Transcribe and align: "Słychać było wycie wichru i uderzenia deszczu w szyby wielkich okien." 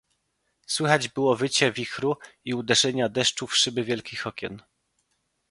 "Słychać 0.67 1.09
było 1.09 1.35
wycie 1.35 1.71
wichru 1.71 2.17
i 2.45 2.53
uderzenia 2.53 3.09
deszczu 3.09 3.47
w 3.47 3.55
szyby 3.57 3.83
wielkich 3.83 4.27
okien." 4.27 4.61